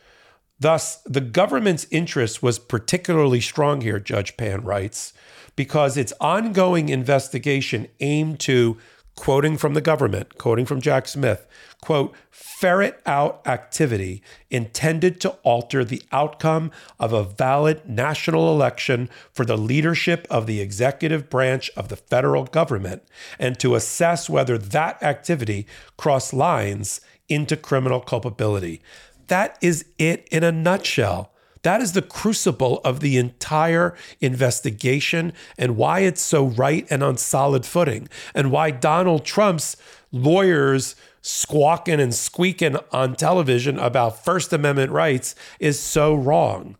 Thus, 0.59 0.97
the 1.05 1.21
government's 1.21 1.87
interest 1.89 2.43
was 2.43 2.59
particularly 2.59 3.39
strong 3.39 3.81
here, 3.81 3.99
Judge 3.99 4.35
Pan 4.35 4.61
writes, 4.61 5.13
because 5.55 5.97
its 5.97 6.13
ongoing 6.19 6.89
investigation 6.89 7.87
aimed 7.99 8.39
to, 8.41 8.77
quoting 9.15 9.57
from 9.57 9.73
the 9.73 9.81
government, 9.81 10.37
quoting 10.37 10.65
from 10.65 10.81
Jack 10.81 11.07
Smith, 11.07 11.47
quote, 11.81 12.13
ferret 12.29 13.01
out 13.05 13.41
activity 13.45 14.21
intended 14.49 15.21
to 15.21 15.29
alter 15.43 15.85
the 15.85 16.01
outcome 16.11 16.71
of 16.99 17.13
a 17.13 17.23
valid 17.23 17.87
national 17.87 18.53
election 18.53 19.09
for 19.31 19.45
the 19.45 19.57
leadership 19.57 20.27
of 20.29 20.45
the 20.45 20.59
executive 20.59 21.29
branch 21.29 21.71
of 21.77 21.87
the 21.87 21.95
federal 21.95 22.43
government 22.43 23.01
and 23.37 23.57
to 23.59 23.75
assess 23.75 24.29
whether 24.29 24.57
that 24.57 25.01
activity 25.01 25.65
crossed 25.95 26.33
lines 26.33 26.99
into 27.29 27.55
criminal 27.55 28.01
culpability. 28.01 28.81
That 29.29 29.57
is 29.61 29.85
it 29.97 30.27
in 30.29 30.43
a 30.43 30.51
nutshell. 30.51 31.31
That 31.61 31.81
is 31.81 31.93
the 31.93 32.01
crucible 32.01 32.79
of 32.85 32.99
the 32.99 33.17
entire 33.17 33.95
investigation 34.21 35.33
and 35.57 35.75
why 35.75 36.01
it's 36.01 36.21
so 36.21 36.45
right 36.45 36.87
and 36.89 37.03
on 37.03 37.17
solid 37.17 37.65
footing, 37.65 38.07
and 38.33 38.51
why 38.51 38.71
Donald 38.71 39.25
Trump's 39.25 39.75
lawyers 40.11 40.95
squawking 41.21 41.99
and 41.99 42.13
squeaking 42.13 42.77
on 42.91 43.15
television 43.15 43.77
about 43.77 44.23
First 44.23 44.53
Amendment 44.53 44.91
rights 44.91 45.35
is 45.59 45.79
so 45.79 46.15
wrong. 46.15 46.77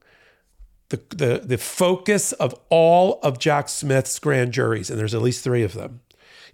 The, 0.90 1.02
the, 1.10 1.42
the 1.46 1.58
focus 1.58 2.32
of 2.34 2.56
all 2.70 3.20
of 3.22 3.38
Jack 3.38 3.70
Smith's 3.70 4.18
grand 4.18 4.54
juries, 4.54 4.90
and 4.90 4.98
there's 4.98 5.14
at 5.14 5.22
least 5.22 5.44
three 5.44 5.64
of 5.64 5.74
them, 5.74 6.00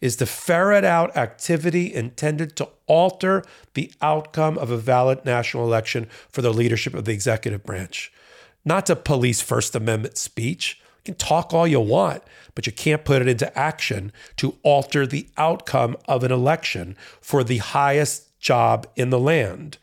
is 0.01 0.15
to 0.17 0.25
ferret 0.25 0.83
out 0.83 1.15
activity 1.15 1.93
intended 1.93 2.55
to 2.55 2.69
alter 2.87 3.43
the 3.73 3.91
outcome 4.01 4.57
of 4.57 4.71
a 4.71 4.77
valid 4.77 5.25
national 5.25 5.63
election 5.63 6.07
for 6.29 6.41
the 6.41 6.53
leadership 6.53 6.93
of 6.93 7.05
the 7.05 7.13
executive 7.13 7.63
branch. 7.63 8.11
Not 8.63 8.87
to 8.87 8.95
police 8.95 9.41
First 9.41 9.75
Amendment 9.75 10.17
speech. 10.17 10.81
You 11.03 11.13
can 11.13 11.15
talk 11.15 11.53
all 11.53 11.67
you 11.67 11.79
want, 11.79 12.23
but 12.55 12.65
you 12.65 12.73
can't 12.73 13.05
put 13.05 13.21
it 13.21 13.27
into 13.27 13.55
action 13.57 14.11
to 14.37 14.57
alter 14.63 15.05
the 15.05 15.27
outcome 15.37 15.95
of 16.07 16.23
an 16.23 16.31
election 16.31 16.95
for 17.21 17.43
the 17.43 17.57
highest 17.57 18.39
job 18.39 18.87
in 18.95 19.11
the 19.11 19.19
land. 19.19 19.77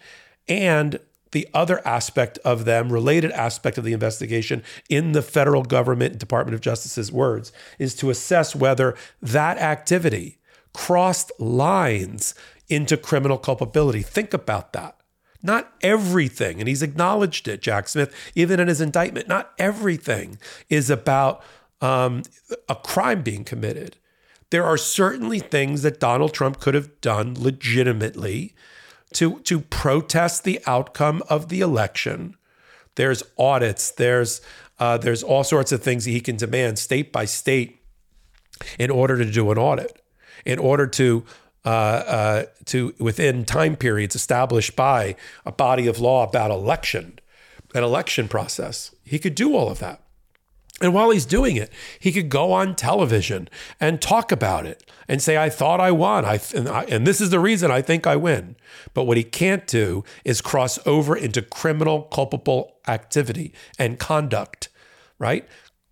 And 0.48 0.98
the 1.32 1.48
other 1.52 1.86
aspect 1.86 2.38
of 2.44 2.64
them, 2.64 2.92
related 2.92 3.30
aspect 3.32 3.76
of 3.78 3.84
the 3.84 3.92
investigation 3.92 4.62
in 4.88 5.12
the 5.12 5.22
federal 5.22 5.62
government 5.62 6.18
Department 6.18 6.54
of 6.54 6.60
Justice's 6.60 7.10
words, 7.10 7.52
is 7.78 7.94
to 7.96 8.10
assess 8.10 8.54
whether 8.54 8.94
that 9.20 9.58
activity 9.58 10.38
crossed 10.72 11.32
lines 11.38 12.34
into 12.68 12.96
criminal 12.96 13.38
culpability. 13.38 14.02
Think 14.02 14.32
about 14.32 14.72
that. 14.72 14.96
Not 15.42 15.72
everything, 15.82 16.60
and 16.60 16.68
he's 16.68 16.82
acknowledged 16.82 17.48
it, 17.48 17.60
Jack 17.60 17.88
Smith, 17.88 18.14
even 18.34 18.60
in 18.60 18.68
his 18.68 18.80
indictment, 18.80 19.26
not 19.26 19.52
everything 19.58 20.38
is 20.68 20.88
about 20.88 21.42
um, 21.80 22.22
a 22.68 22.76
crime 22.76 23.22
being 23.22 23.42
committed. 23.42 23.96
There 24.50 24.64
are 24.64 24.76
certainly 24.76 25.40
things 25.40 25.82
that 25.82 25.98
Donald 25.98 26.32
Trump 26.32 26.60
could 26.60 26.74
have 26.74 27.00
done 27.00 27.34
legitimately 27.36 28.54
to, 29.14 29.40
to 29.40 29.60
protest 29.60 30.44
the 30.44 30.60
outcome 30.66 31.22
of 31.28 31.48
the 31.48 31.60
election. 31.60 32.36
There's 32.94 33.22
audits, 33.38 33.90
there's, 33.90 34.40
uh, 34.78 34.98
there's 34.98 35.22
all 35.22 35.44
sorts 35.44 35.72
of 35.72 35.82
things 35.82 36.04
that 36.04 36.10
he 36.10 36.20
can 36.20 36.36
demand 36.36 36.78
state 36.78 37.12
by 37.12 37.24
state 37.24 37.80
in 38.78 38.90
order 38.90 39.16
to 39.16 39.30
do 39.30 39.50
an 39.50 39.58
audit, 39.58 40.00
in 40.44 40.58
order 40.58 40.86
to 40.86 41.24
uh, 41.64 41.68
uh, 41.68 42.44
to 42.64 42.92
within 42.98 43.44
time 43.44 43.76
periods 43.76 44.16
established 44.16 44.74
by 44.74 45.14
a 45.46 45.52
body 45.52 45.86
of 45.86 46.00
law 46.00 46.26
about 46.28 46.50
election, 46.50 47.18
an 47.72 47.84
election 47.84 48.26
process. 48.26 48.92
He 49.04 49.20
could 49.20 49.36
do 49.36 49.54
all 49.54 49.70
of 49.70 49.78
that. 49.78 50.02
And 50.82 50.92
while 50.92 51.10
he's 51.10 51.24
doing 51.24 51.54
it, 51.54 51.70
he 52.00 52.10
could 52.10 52.28
go 52.28 52.52
on 52.52 52.74
television 52.74 53.48
and 53.78 54.02
talk 54.02 54.32
about 54.32 54.66
it 54.66 54.84
and 55.06 55.22
say, 55.22 55.38
I 55.38 55.48
thought 55.48 55.80
I 55.80 55.92
won. 55.92 56.24
I, 56.24 56.40
and, 56.54 56.68
I, 56.68 56.82
and 56.84 57.06
this 57.06 57.20
is 57.20 57.30
the 57.30 57.38
reason 57.38 57.70
I 57.70 57.80
think 57.80 58.04
I 58.04 58.16
win. 58.16 58.56
But 58.92 59.04
what 59.04 59.16
he 59.16 59.22
can't 59.22 59.66
do 59.68 60.02
is 60.24 60.40
cross 60.40 60.80
over 60.84 61.16
into 61.16 61.40
criminal, 61.40 62.02
culpable 62.02 62.78
activity 62.88 63.54
and 63.78 63.98
conduct, 64.00 64.70
right? 65.20 65.46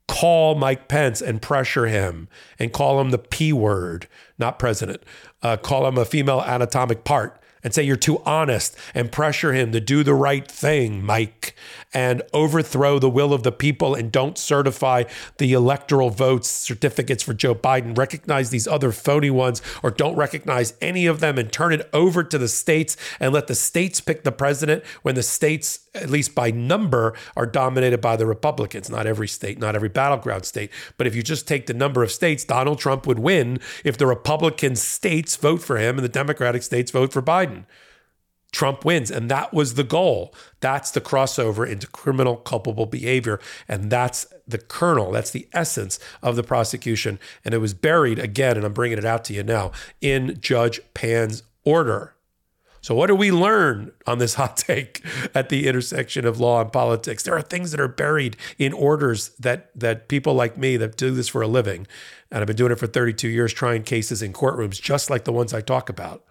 Call 0.08 0.56
Mike 0.56 0.88
Pence 0.88 1.22
and 1.22 1.40
pressure 1.40 1.86
him 1.86 2.28
and 2.58 2.72
call 2.72 3.00
him 3.00 3.10
the 3.10 3.18
P 3.18 3.52
word, 3.52 4.08
not 4.38 4.58
president, 4.58 5.04
uh, 5.40 5.56
call 5.56 5.86
him 5.86 5.98
a 5.98 6.04
female 6.04 6.42
anatomic 6.42 7.04
part 7.04 7.39
and 7.62 7.74
say 7.74 7.82
you're 7.82 7.96
too 7.96 8.22
honest 8.24 8.76
and 8.94 9.12
pressure 9.12 9.52
him 9.52 9.72
to 9.72 9.80
do 9.80 10.02
the 10.02 10.14
right 10.14 10.50
thing, 10.50 11.04
Mike, 11.04 11.54
and 11.92 12.22
overthrow 12.32 12.98
the 12.98 13.10
will 13.10 13.32
of 13.32 13.42
the 13.42 13.52
people 13.52 13.94
and 13.94 14.12
don't 14.12 14.38
certify 14.38 15.04
the 15.38 15.52
electoral 15.52 16.10
votes 16.10 16.48
certificates 16.48 17.22
for 17.22 17.34
Joe 17.34 17.54
Biden. 17.54 17.96
Recognize 17.96 18.50
these 18.50 18.68
other 18.68 18.92
phony 18.92 19.30
ones 19.30 19.60
or 19.82 19.90
don't 19.90 20.16
recognize 20.16 20.74
any 20.80 21.06
of 21.06 21.20
them 21.20 21.38
and 21.38 21.52
turn 21.52 21.72
it 21.72 21.88
over 21.92 22.22
to 22.22 22.38
the 22.38 22.48
states 22.48 22.96
and 23.18 23.32
let 23.32 23.46
the 23.46 23.54
states 23.54 24.00
pick 24.00 24.22
the 24.22 24.32
president 24.32 24.84
when 25.02 25.14
the 25.14 25.22
states, 25.22 25.80
at 25.94 26.10
least 26.10 26.34
by 26.34 26.50
number, 26.50 27.14
are 27.36 27.46
dominated 27.46 28.00
by 28.00 28.16
the 28.16 28.26
Republicans. 28.26 28.88
Not 28.88 29.06
every 29.06 29.28
state, 29.28 29.58
not 29.58 29.74
every 29.74 29.88
battleground 29.88 30.44
state. 30.44 30.70
But 30.96 31.06
if 31.06 31.14
you 31.16 31.22
just 31.22 31.48
take 31.48 31.66
the 31.66 31.74
number 31.74 32.02
of 32.02 32.12
states, 32.12 32.44
Donald 32.44 32.78
Trump 32.78 33.06
would 33.06 33.18
win 33.18 33.58
if 33.84 33.98
the 33.98 34.06
Republican 34.06 34.76
states 34.76 35.36
vote 35.36 35.62
for 35.62 35.78
him 35.78 35.96
and 35.96 36.04
the 36.04 36.08
Democratic 36.08 36.62
states 36.62 36.90
vote 36.90 37.12
for 37.12 37.22
Biden. 37.22 37.49
Trump 38.52 38.84
wins. 38.84 39.10
And 39.10 39.30
that 39.30 39.52
was 39.52 39.74
the 39.74 39.84
goal. 39.84 40.34
That's 40.60 40.90
the 40.90 41.00
crossover 41.00 41.68
into 41.68 41.86
criminal 41.86 42.36
culpable 42.36 42.86
behavior. 42.86 43.40
And 43.68 43.90
that's 43.90 44.26
the 44.46 44.58
kernel, 44.58 45.12
that's 45.12 45.30
the 45.30 45.48
essence 45.52 46.00
of 46.22 46.36
the 46.36 46.42
prosecution. 46.42 47.18
And 47.44 47.54
it 47.54 47.58
was 47.58 47.74
buried 47.74 48.18
again, 48.18 48.56
and 48.56 48.66
I'm 48.66 48.72
bringing 48.72 48.98
it 48.98 49.04
out 49.04 49.24
to 49.26 49.32
you 49.32 49.42
now, 49.42 49.70
in 50.00 50.38
Judge 50.40 50.80
Pan's 50.94 51.44
order. 51.64 52.14
So, 52.82 52.94
what 52.94 53.08
do 53.08 53.14
we 53.14 53.30
learn 53.30 53.92
on 54.06 54.18
this 54.18 54.34
hot 54.40 54.56
take 54.56 55.04
at 55.34 55.50
the 55.50 55.68
intersection 55.68 56.26
of 56.26 56.40
law 56.40 56.60
and 56.60 56.72
politics? 56.72 57.22
There 57.22 57.36
are 57.36 57.42
things 57.42 57.70
that 57.70 57.80
are 57.80 57.88
buried 57.88 58.36
in 58.58 58.72
orders 58.72 59.28
that 59.38 59.70
that 59.78 60.08
people 60.08 60.34
like 60.34 60.56
me 60.56 60.76
that 60.78 60.96
do 60.96 61.12
this 61.12 61.28
for 61.28 61.42
a 61.42 61.46
living, 61.46 61.86
and 62.30 62.40
I've 62.40 62.46
been 62.46 62.56
doing 62.56 62.72
it 62.72 62.78
for 62.78 62.86
32 62.86 63.28
years, 63.28 63.52
trying 63.52 63.82
cases 63.82 64.22
in 64.22 64.32
courtrooms 64.32 64.80
just 64.80 65.10
like 65.10 65.24
the 65.24 65.32
ones 65.32 65.54
I 65.54 65.60
talk 65.60 65.88
about 65.88 66.24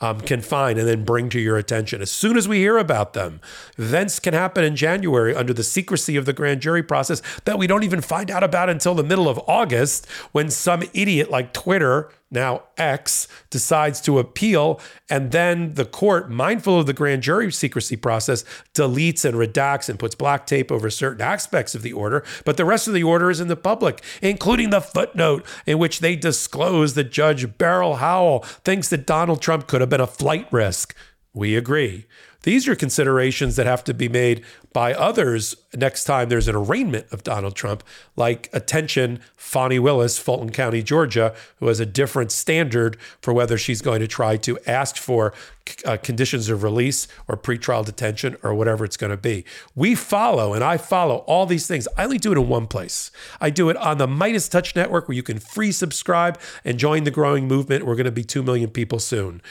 um, 0.00 0.20
can 0.20 0.40
find 0.40 0.78
and 0.78 0.86
then 0.86 1.04
bring 1.04 1.28
to 1.30 1.40
your 1.40 1.56
attention. 1.56 2.00
As 2.00 2.10
soon 2.10 2.36
as 2.36 2.46
we 2.46 2.58
hear 2.58 2.78
about 2.78 3.12
them, 3.12 3.40
events 3.76 4.18
can 4.18 4.34
happen 4.34 4.64
in 4.64 4.76
January 4.76 5.34
under 5.34 5.52
the 5.52 5.64
secrecy 5.64 6.16
of 6.16 6.26
the 6.26 6.32
grand 6.32 6.60
jury 6.60 6.82
process 6.82 7.22
that 7.44 7.58
we 7.58 7.66
don't 7.66 7.84
even 7.84 8.00
find 8.00 8.30
out 8.30 8.44
about 8.44 8.68
until 8.68 8.94
the 8.94 9.02
middle 9.02 9.28
of 9.28 9.40
August 9.46 10.08
when 10.32 10.50
some 10.50 10.82
idiot 10.94 11.30
like 11.30 11.52
Twitter 11.52 12.10
now 12.30 12.64
X, 12.76 13.26
decides 13.50 14.00
to 14.02 14.18
appeal. 14.18 14.80
And 15.08 15.30
then 15.30 15.74
the 15.74 15.84
court, 15.84 16.30
mindful 16.30 16.78
of 16.78 16.86
the 16.86 16.92
grand 16.92 17.22
jury 17.22 17.50
secrecy 17.50 17.96
process, 17.96 18.44
deletes 18.74 19.24
and 19.24 19.36
redacts 19.36 19.88
and 19.88 19.98
puts 19.98 20.14
black 20.14 20.46
tape 20.46 20.70
over 20.70 20.90
certain 20.90 21.22
aspects 21.22 21.74
of 21.74 21.82
the 21.82 21.92
order. 21.92 22.24
But 22.44 22.56
the 22.56 22.64
rest 22.64 22.86
of 22.86 22.94
the 22.94 23.04
order 23.04 23.30
is 23.30 23.40
in 23.40 23.48
the 23.48 23.56
public, 23.56 24.02
including 24.20 24.70
the 24.70 24.80
footnote 24.80 25.44
in 25.66 25.78
which 25.78 26.00
they 26.00 26.16
disclose 26.16 26.94
that 26.94 27.10
Judge 27.10 27.56
Beryl 27.56 27.96
Howell 27.96 28.40
thinks 28.64 28.88
that 28.90 29.06
Donald 29.06 29.40
Trump 29.40 29.66
could 29.66 29.80
have 29.80 29.87
been 29.88 30.00
a 30.00 30.06
flight 30.06 30.46
risk. 30.52 30.94
We 31.32 31.56
agree. 31.56 32.06
These 32.42 32.68
are 32.68 32.76
considerations 32.76 33.56
that 33.56 33.66
have 33.66 33.84
to 33.84 33.94
be 33.94 34.08
made 34.08 34.44
by 34.72 34.94
others 34.94 35.56
next 35.74 36.04
time 36.04 36.28
there's 36.28 36.48
an 36.48 36.54
arraignment 36.54 37.06
of 37.10 37.22
Donald 37.24 37.54
Trump, 37.54 37.82
like 38.16 38.48
attention 38.52 39.20
Fani 39.36 39.78
Willis, 39.78 40.18
Fulton 40.18 40.50
County, 40.50 40.82
Georgia, 40.82 41.34
who 41.56 41.66
has 41.66 41.80
a 41.80 41.86
different 41.86 42.30
standard 42.30 42.96
for 43.20 43.34
whether 43.34 43.58
she's 43.58 43.82
going 43.82 44.00
to 44.00 44.06
try 44.06 44.36
to 44.36 44.58
ask 44.66 44.96
for 44.96 45.34
uh, 45.84 45.96
conditions 45.98 46.48
of 46.48 46.62
release 46.62 47.08
or 47.26 47.36
pretrial 47.36 47.84
detention 47.84 48.36
or 48.42 48.54
whatever 48.54 48.84
it's 48.84 48.96
going 48.96 49.10
to 49.10 49.16
be. 49.16 49.44
We 49.74 49.94
follow, 49.94 50.54
and 50.54 50.62
I 50.62 50.76
follow 50.76 51.18
all 51.26 51.44
these 51.44 51.66
things. 51.66 51.88
I 51.96 52.04
only 52.04 52.18
do 52.18 52.32
it 52.32 52.38
in 52.38 52.48
one 52.48 52.66
place. 52.66 53.10
I 53.40 53.50
do 53.50 53.68
it 53.68 53.76
on 53.76 53.98
the 53.98 54.06
MeidasTouch 54.06 54.76
Network, 54.76 55.08
where 55.08 55.16
you 55.16 55.22
can 55.22 55.38
free 55.38 55.72
subscribe 55.72 56.38
and 56.64 56.78
join 56.78 57.04
the 57.04 57.10
growing 57.10 57.48
movement. 57.48 57.84
We're 57.84 57.96
going 57.96 58.06
to 58.06 58.12
be 58.12 58.24
2 58.24 58.42
million 58.42 58.70
people 58.70 58.98
soon. 58.98 59.42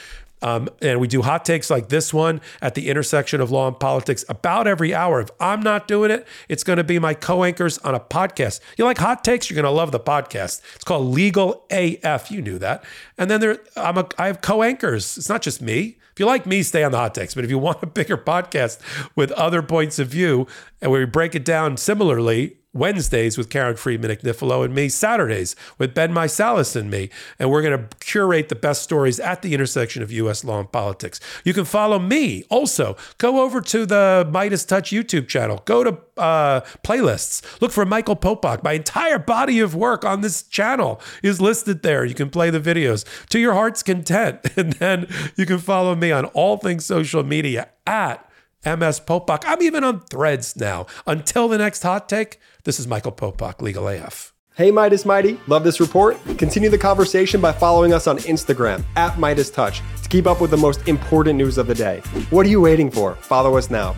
Um, 0.42 0.70
and 0.82 1.00
we 1.00 1.08
do 1.08 1.22
hot 1.22 1.46
takes 1.46 1.70
like 1.70 1.90
this 1.90 2.14
one 2.14 2.42
at 2.62 2.76
the 2.76 2.90
intersection 2.90 3.42
of 3.42 3.50
law 3.52 3.68
and 3.68 3.80
politics 3.80 4.24
about 4.30 4.68
every 4.68 4.94
hour. 4.94 5.20
If 5.20 5.30
I'm 5.40 5.62
not 5.62 5.88
doing 5.88 6.12
it, 6.12 6.28
it's 6.48 6.64
going 6.64 6.78
to 6.78 6.84
be 6.84 7.00
my 7.00 7.14
co 7.14 7.44
anchors 7.44 7.78
on 7.80 7.96
a 7.96 8.00
podcast. 8.00 8.60
You 8.78 8.86
like 8.86 8.98
hot 8.98 9.24
takes? 9.24 9.50
You're 9.50 9.56
going 9.56 9.72
to 9.72 9.76
love 9.76 9.92
the 9.92 10.00
podcast. 10.00 10.62
It's 10.76 10.84
called 10.84 11.08
Legal 11.08 11.66
AF. 11.72 12.30
You 12.32 12.42
knew 12.42 12.60
that. 12.60 12.84
And 13.18 13.32
then 13.32 13.40
there, 13.40 13.60
I'm 13.76 13.98
a, 13.98 14.08
I 14.18 14.28
have 14.28 14.42
co 14.42 14.62
anchors. 14.62 15.18
It's 15.18 15.30
not 15.30 15.42
just 15.42 15.62
me. 15.62 15.98
If 16.14 16.20
you 16.20 16.26
like 16.26 16.48
me, 16.48 16.64
stay 16.64 16.84
on 16.84 16.92
the 16.92 16.98
hot 16.98 17.14
takes. 17.14 17.36
But 17.36 17.44
if 17.44 17.50
you 17.50 17.58
want 17.60 17.82
a 17.82 17.88
bigger 17.88 18.18
podcast 18.18 18.80
with 19.16 19.32
other 19.32 19.62
points 19.62 20.00
of 20.00 20.08
view 20.08 20.48
and 20.82 20.92
where 20.92 21.00
we 21.00 21.06
break 21.06 21.36
it 21.36 21.46
down 21.46 21.78
similarly, 21.78 22.58
Wednesdays 22.78 23.38
with 23.38 23.50
Karen 23.50 23.76
Friedman 23.76 24.12
Agnifilo 24.12 24.64
and 24.64 24.74
me, 24.74 24.90
Saturdays 24.90 25.56
with 25.78 25.94
Ben 25.94 26.14
Meiselas 26.14 26.76
and 26.76 26.90
me. 26.90 27.10
And 27.40 27.50
we're 27.50 27.62
going 27.62 27.78
to 27.78 27.98
curate 28.00 28.50
the 28.50 28.56
best 28.56 28.82
stories 28.82 29.20
at 29.20 29.42
the 29.42 29.54
intersection 29.54 30.04
of 30.04 30.12
U.S. 30.12 30.44
law 30.44 30.60
and 30.60 30.72
politics. 30.72 31.20
You 31.44 31.54
can 31.54 31.66
follow 31.66 32.00
me 32.00 32.44
also. 32.50 32.96
Go 33.18 33.42
over 33.42 33.62
to 33.62 33.86
the 33.86 34.28
MeidasTouch 34.32 34.98
YouTube 34.98 35.28
channel. 35.28 35.62
Go 35.66 35.84
to 35.84 35.98
uh, 36.18 36.62
playlists. 36.84 37.62
Look 37.62 37.72
for 37.72 37.86
Michael 37.86 38.16
Popok. 38.16 38.64
My 38.64 38.74
entire 38.74 39.20
body 39.20 39.60
of 39.60 39.76
work 39.76 40.06
on 40.06 40.22
this 40.22 40.44
channel 40.44 41.02
is 41.24 41.42
listed 41.42 41.84
there. 41.84 42.06
You 42.06 42.16
can 42.16 42.30
play 42.30 42.50
the 42.50 42.60
videos 42.60 43.06
to 43.30 43.40
your 43.40 43.54
heart's 43.54 43.84
content. 43.84 44.42
And 44.58 44.74
then 44.74 45.08
you 45.36 45.46
can 45.46 45.60
follow 45.60 45.94
me 45.94 46.12
on 46.12 46.26
all 46.26 46.58
things 46.58 46.84
social 46.86 47.24
media 47.24 47.70
at 47.86 48.27
MS 48.66 49.00
Popok. 49.00 49.44
I'm 49.46 49.62
even 49.62 49.84
on 49.84 50.02
threads 50.02 50.56
now. 50.56 50.88
Until 51.06 51.48
the 51.48 51.58
next 51.58 51.84
hot 51.84 52.10
take, 52.10 52.40
this 52.64 52.80
is 52.80 52.88
Michael 52.88 53.12
Popok, 53.12 53.62
Legal 53.62 53.88
AF. 53.88 54.34
Hey 54.56 54.72
Meidas 54.72 55.06
Mighty, 55.06 55.40
love 55.46 55.64
this 55.64 55.80
report? 55.80 56.18
Continue 56.40 56.70
the 56.70 56.80
conversation 56.80 57.40
by 57.40 57.52
following 57.52 57.94
us 57.94 58.08
on 58.08 58.18
Instagram 58.20 58.84
at 58.96 59.14
MeidasTouch 59.14 59.82
to 60.02 60.10
keep 60.10 60.26
up 60.26 60.42
with 60.42 60.50
the 60.50 60.58
most 60.58 60.88
important 60.88 61.38
news 61.38 61.60
of 61.60 61.68
the 61.68 61.76
day. 61.76 62.00
What 62.32 62.44
are 62.48 62.50
you 62.50 62.60
waiting 62.60 62.90
for? 62.90 63.14
Follow 63.16 63.56
us 63.56 63.70
now. 63.70 63.96